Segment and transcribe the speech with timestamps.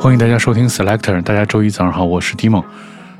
[0.00, 2.62] 欢迎大家收听 Selector，大家周一早上好，我是 d 梦。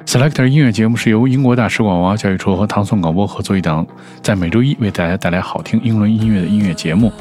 [0.07, 3.85] Selector 音乐节目是由英国大使馆文化教育处和唐宋广播合作一档，
[4.23, 7.13] 在每周一为大家带来好听英伦音乐的音乐节目。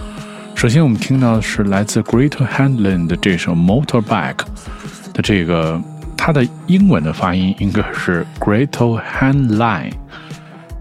[0.54, 4.46] 首先我们听到的是来自 Great Handland 的这首 Motorbike
[5.12, 5.82] 的这个，
[6.16, 9.92] 它的英文的发音应该是 Great Handline。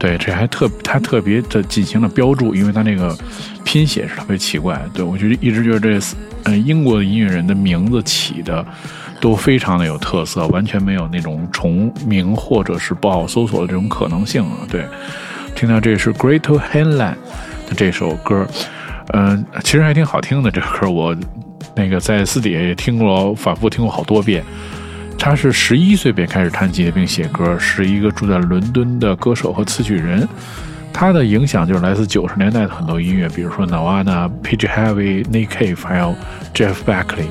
[0.06, 3.16] 对，这还特它特别的进行了标注，因为它那个
[3.64, 4.80] 拼写是特别奇怪。
[4.94, 6.00] 对我觉得一直觉得这。
[6.48, 8.64] 嗯，英国的音乐人的名字起的
[9.20, 14.58] 都非常的有特色，完全没有那种重名或者是不好搜索的这种可能性啊。
[14.70, 14.86] 对，
[15.56, 17.16] 听到这是 Great Handland
[17.68, 18.46] 的这首歌，
[19.12, 20.48] 嗯，其实还挺好听的。
[20.48, 21.16] 这歌我
[21.74, 24.44] 那个在私底下也听过，反复听过好多遍。
[25.18, 30.26] 他是十一岁便开始弹吉他并写歌，是一个住在伦敦的歌手和词曲人。
[30.92, 36.14] 他的影响就是来自九十年代的很多音乐，比如说 Nirvana、Page Heavy、Nick Cave，还有
[36.54, 37.26] Jeff Buckley。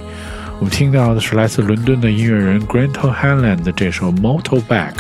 [0.60, 4.94] 我们听到的是来自伦敦的音乐人 Grant Hanland 的这首《Motorbike》。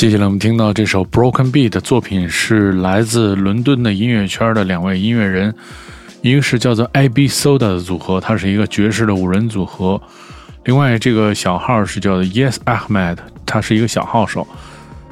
[0.00, 5.54] 接下来我们听到这首 Broken Beat 的作品是来自伦敦的音乐圈的两位音乐人，
[6.22, 10.00] 一个是叫做 AB Soda 的组合，它是一个爵士的五人组合；
[10.64, 14.48] 另外这个小号是叫做 Yes Ahmed，他是一个小号手，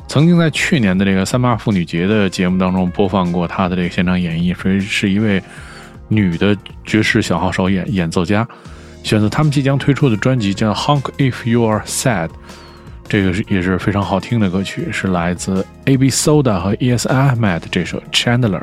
[0.06, 5.42] 曾经在去年的这个三八妇女节的节目当中播放过他的这个现场演绎，所以是一位
[6.08, 6.56] 女的
[6.86, 8.48] 爵士小号手演演奏家，
[9.02, 12.28] 选择他们即将推出的专辑叫《Honk If You Are Sad》，
[13.08, 16.10] 这个是也是非常好听的歌曲，是来自 A.B.
[16.10, 17.08] Soda 和 E.S.
[17.08, 18.60] Ahmed 这首《Chandler》。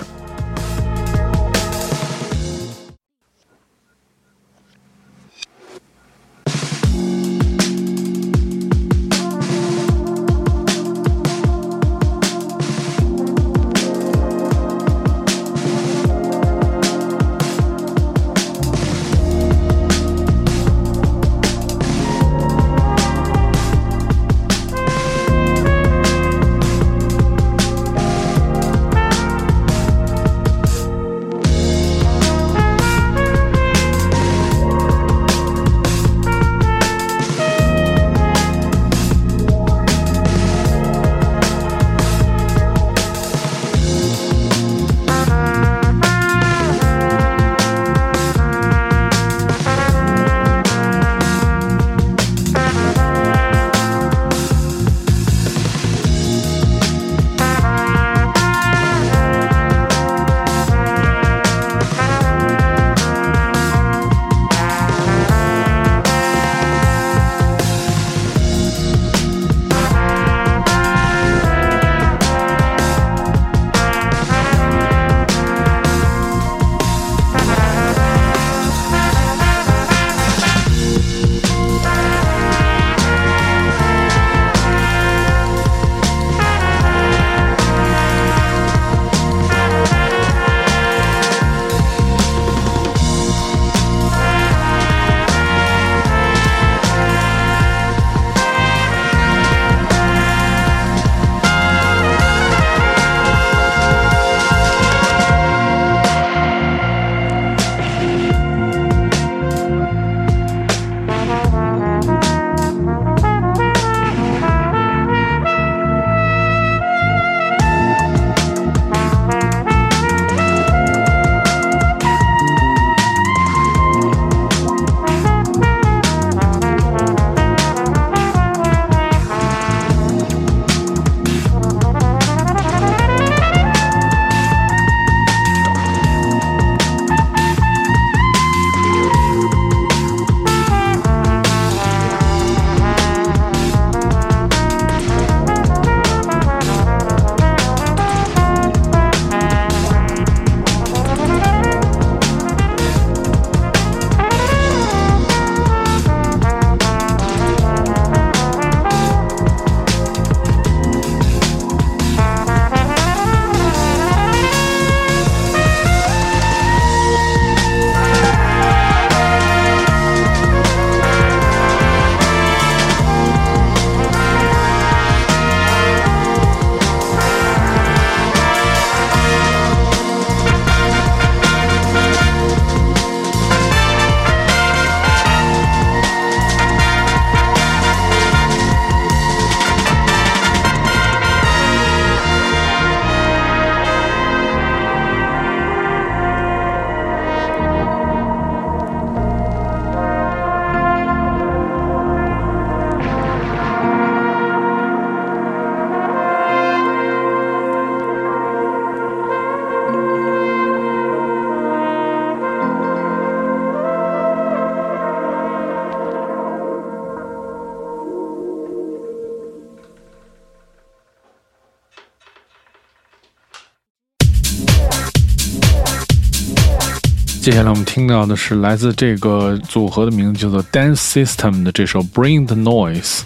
[227.45, 233.19] 接下来我们听到的是来自这个组合的名字叫做 Dance System 的这首 Bring the Noise。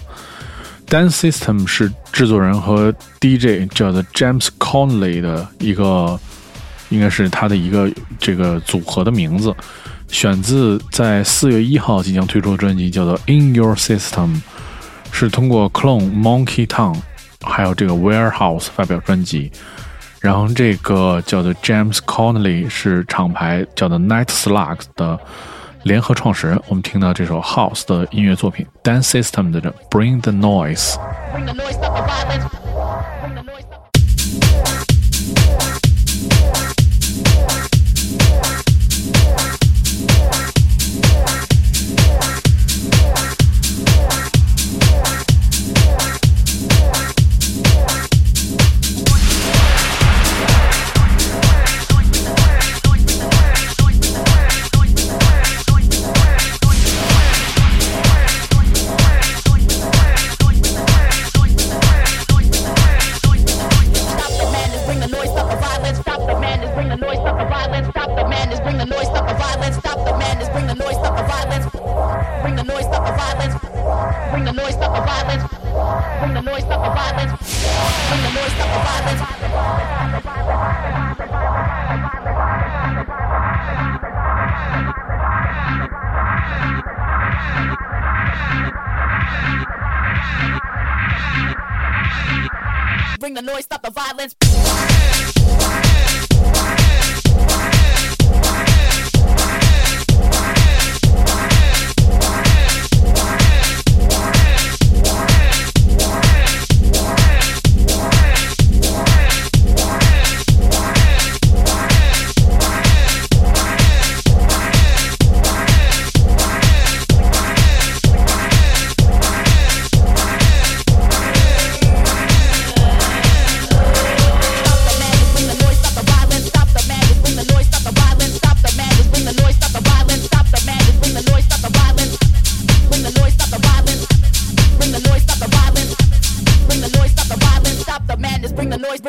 [0.86, 6.20] Dance System 是制作人和 DJ 叫做 James Conley 的一个，
[6.90, 9.56] 应该是他的一个这个组合的名字，
[10.08, 14.42] 选自在四月一号即将推出的专辑叫做 In Your System，
[15.10, 16.98] 是通过 Clone Monkey Town
[17.40, 19.50] 还有这个 Warehouse 发表专辑。
[20.20, 25.18] 然后这个叫做 James Connolly 是厂牌叫做 Night Slugs 的
[25.84, 26.60] 联合创始人。
[26.68, 30.96] 我们听到这首 House 的音乐作品 Dance System 的 Bring the Noise。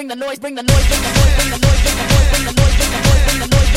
[0.01, 2.29] bring the noise, bring the noise, bring the noise, bring the noise, bring the noise,
[2.31, 3.70] bring the noise, bring the noise, bring the noise.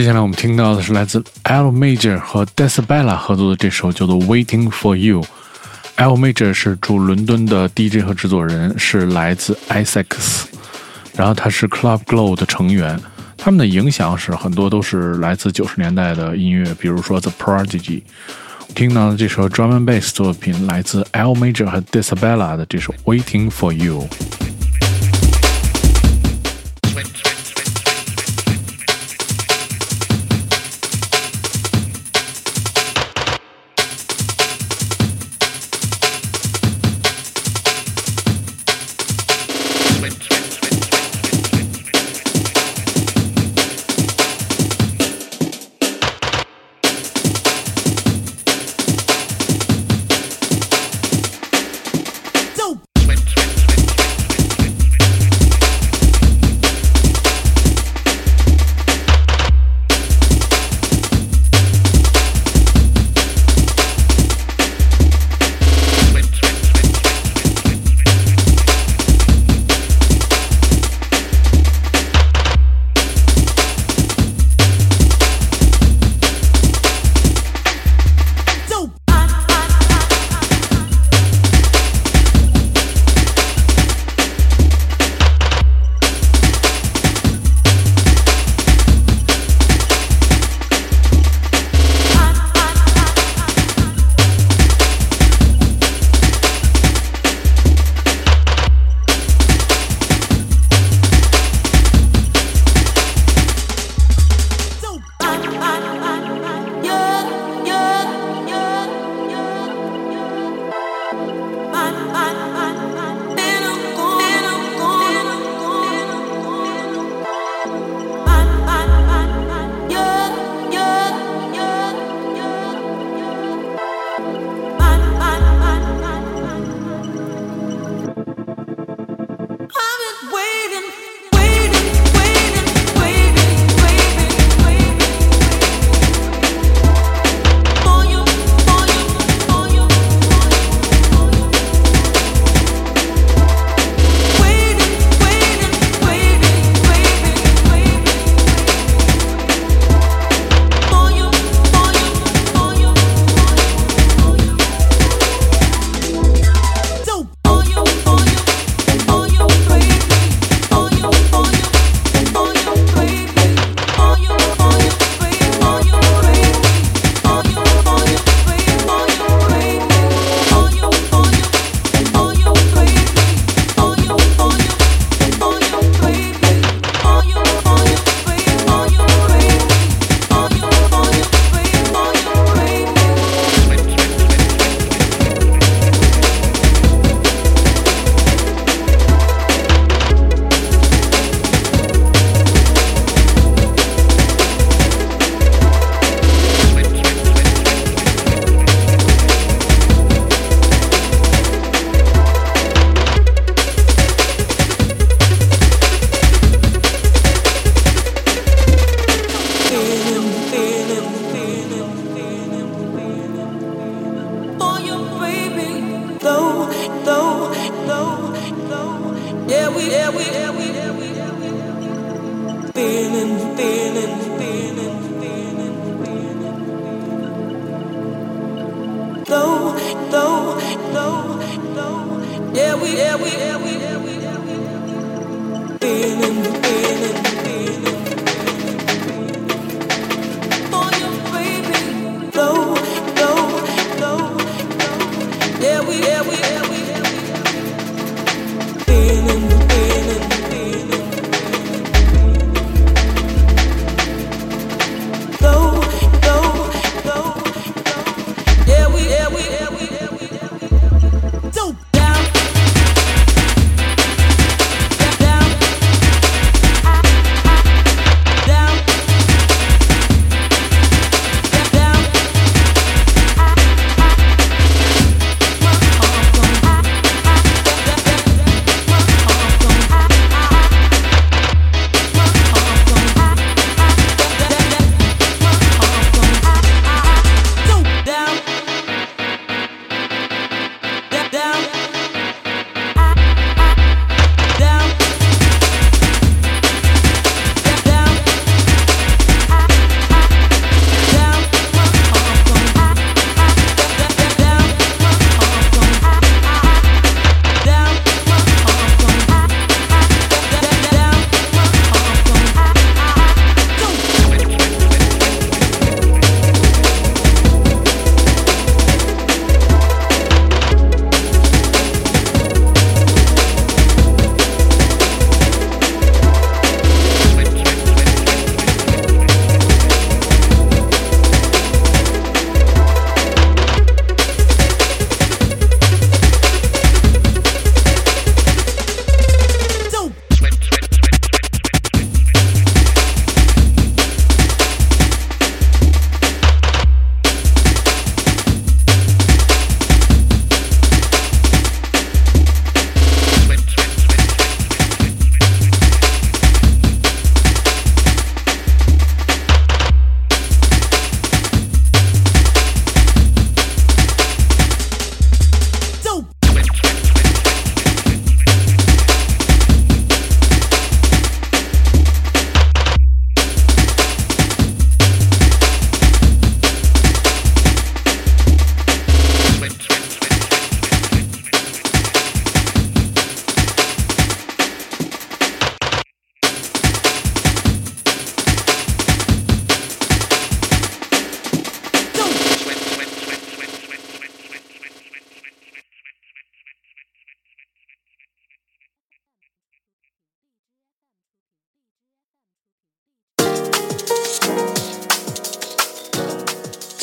[0.00, 5.20] 接下来我们听到的是来自 L Major 和 Decibella 合作的这首叫做《Waiting for You》。
[5.96, 10.44] L Major 是驻伦敦的 DJ 和制作人，是来自 Essex，
[11.14, 12.98] 然后他是 Club Glow 的成员。
[13.36, 18.00] 他们的影响是很多都是来自九十年代的音乐，比如说 The Prodigy。
[18.74, 24.08] 听到的这首 Drum and Bass 作品来自 L Major 和 Decibella 的这首《Waiting for You》。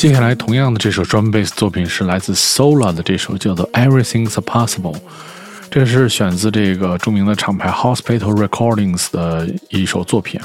[0.08, 4.96] 接下来，同样的这首 drum bass 作品是来自 Sola 的这首叫做 Everything's Possible，
[5.70, 10.40] 这是选自这个著名的厂牌 Hospital Recordings 的一首作品。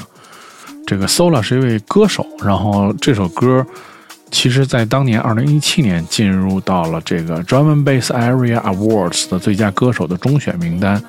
[0.86, 3.66] 这个 Sola 是一位歌手，然后这首歌
[4.30, 11.02] 其实在当年2017年进入到了这个 Drum Bass Area Awards 的最佳歌手的中选名单。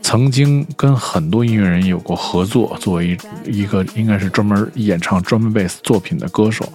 [0.00, 6.72] 曾经跟很多音乐人有过合作，作为一个应该是专门演唱 drum bass 作品的歌手。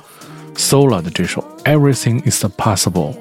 [0.56, 3.14] Sola 的这首《Everything Is Possible》。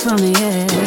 [0.00, 0.83] from the air.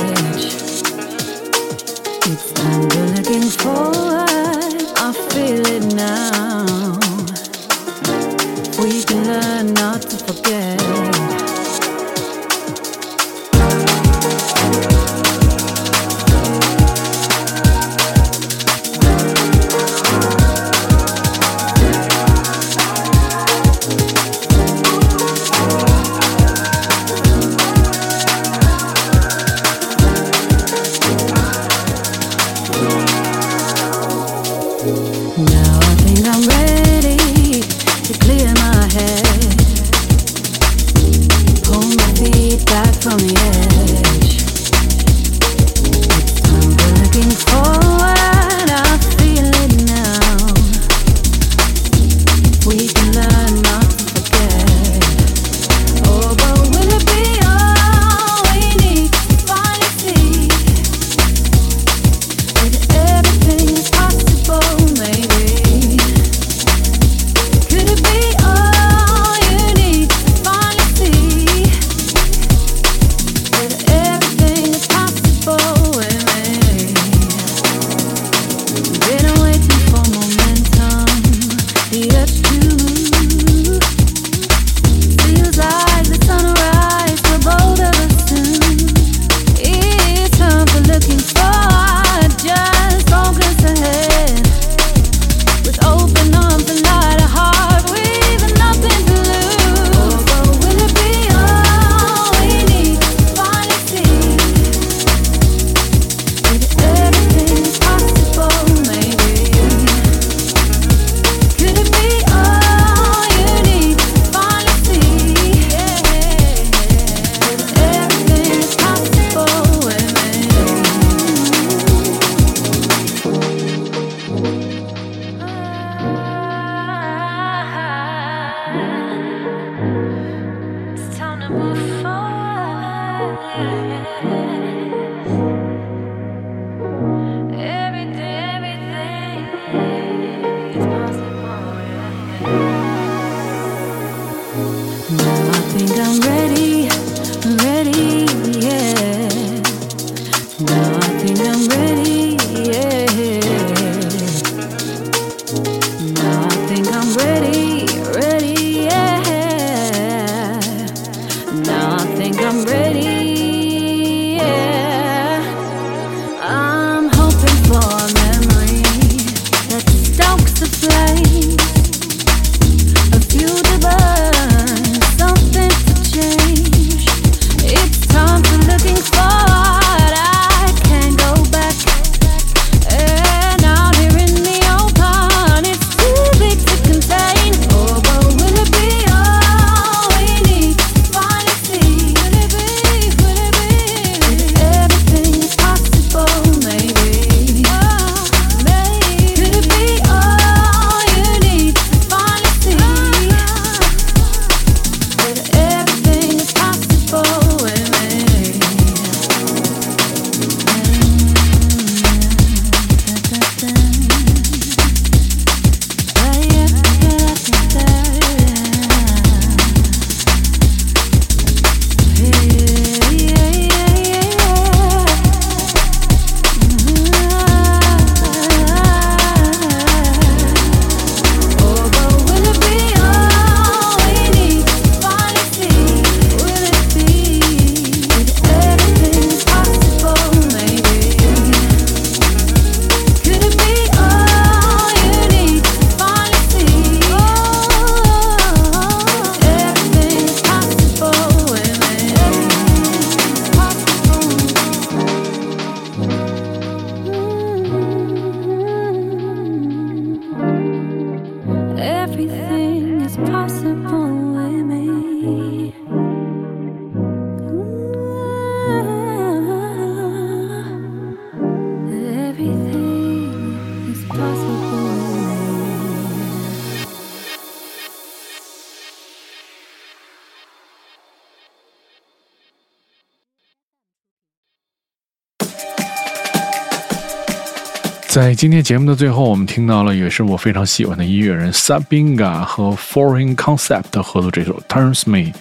[288.17, 295.31] 在今天节目的最后，我们听到了也是我非常喜欢的音乐人 Sabinga 和 Foreign Concept 合作这首《Turns Me》。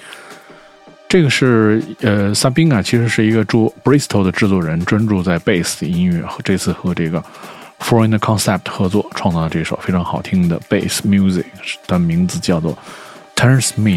[1.09, 7.25] 这个是呃，Sabinga 其实是一个住 Bristol 的制作人，专注在贝斯的音乐，和这次和这个
[7.81, 11.47] Foreign Concept 合作，创造了这首非常好听的 Bass Music，
[11.87, 12.75] 的名字叫做
[13.35, 13.91] 《Turns Me》。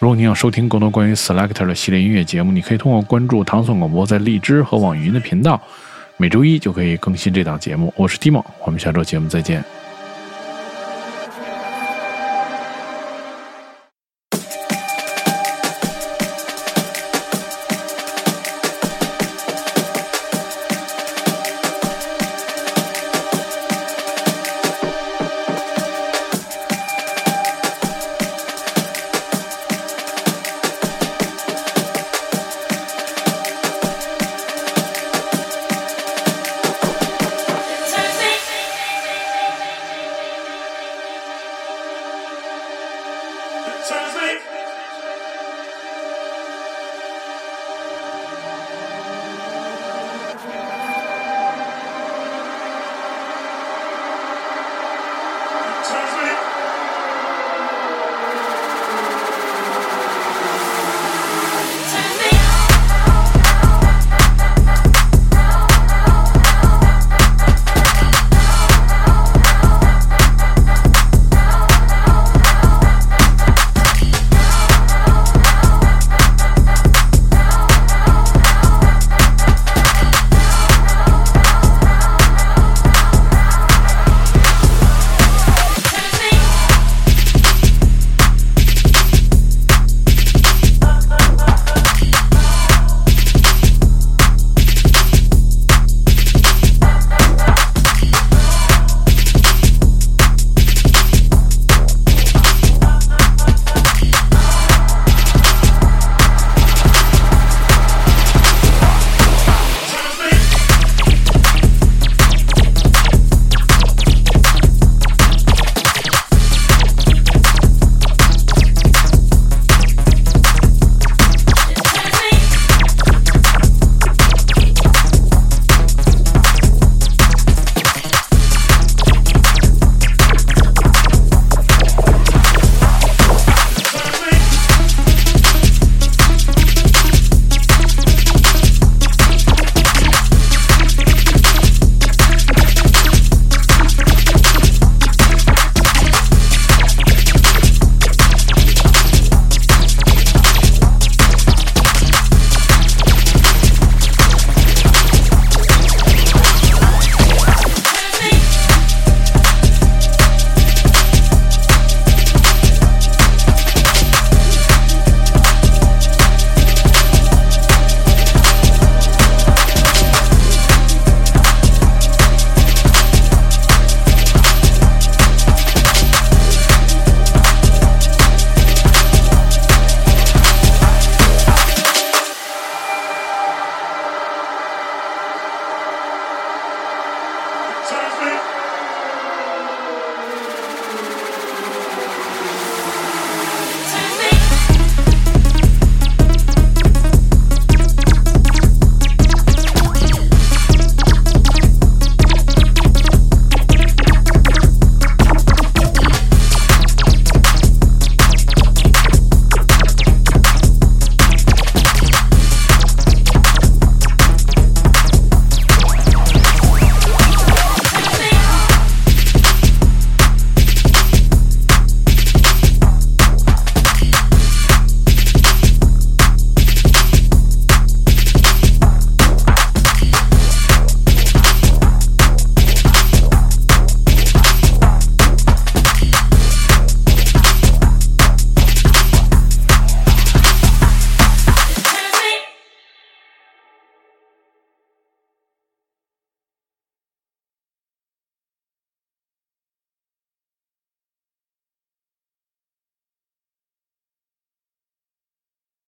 [0.00, 5.62] 如果你想收听更多关于 Selector 的系列音乐节目，你可以通过关注唐宋广播在荔枝和网易云的频道，
[6.22, 7.92] 每周一就可以更新这档节目。
[7.96, 9.81] 我是 Timo，我们下周节目再见。